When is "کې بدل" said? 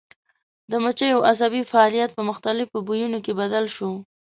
3.25-3.65